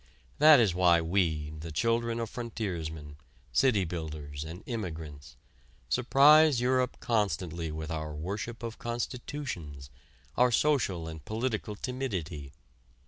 That 0.39 0.59
is 0.59 0.73
why 0.73 0.99
we, 0.99 1.51
the 1.51 1.71
children 1.71 2.19
of 2.19 2.27
frontiersmen, 2.31 3.17
city 3.51 3.83
builders 3.85 4.43
and 4.43 4.63
immigrants, 4.65 5.37
surprise 5.89 6.59
Europe 6.59 6.97
constantly 6.99 7.69
with 7.71 7.91
our 7.91 8.15
worship 8.15 8.63
of 8.63 8.79
constitutions, 8.79 9.91
our 10.37 10.49
social 10.51 11.07
and 11.07 11.23
political 11.23 11.75
timidity. 11.75 12.51